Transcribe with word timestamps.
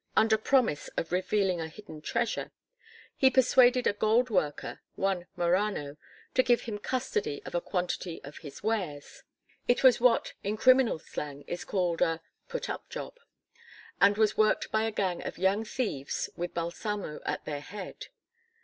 Under 0.17 0.35
promise 0.35 0.87
of 0.97 1.11
revealing 1.11 1.61
a 1.61 1.67
hidden 1.67 2.01
treasure, 2.01 2.49
he 3.15 3.29
persuaded 3.29 3.85
a 3.85 3.93
goldworker, 3.93 4.79
one 4.95 5.27
Morano, 5.35 5.95
to 6.33 6.41
give 6.41 6.61
him 6.61 6.79
custody 6.79 7.39
of 7.45 7.53
a 7.53 7.61
quantity 7.61 8.19
of 8.23 8.39
his 8.39 8.63
wares. 8.63 9.21
It 9.67 9.83
was 9.83 10.01
what, 10.01 10.33
in 10.43 10.57
criminal 10.57 10.97
slang 10.97 11.43
is 11.45 11.63
called 11.63 12.01
"a 12.01 12.19
put 12.49 12.67
up 12.67 12.89
job," 12.89 13.19
and 14.01 14.17
was 14.17 14.35
worked 14.35 14.71
by 14.71 14.85
a 14.85 14.91
gang 14.91 15.21
of 15.21 15.37
young 15.37 15.63
thieves 15.63 16.31
with 16.35 16.55
Balsamo 16.55 17.19
at 17.23 17.45
their 17.45 17.61
head. 17.61 18.07